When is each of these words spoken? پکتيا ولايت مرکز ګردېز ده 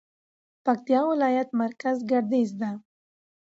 پکتيا 0.65 1.01
ولايت 1.11 1.49
مرکز 1.61 1.95
ګردېز 2.11 2.49
ده 2.61 2.71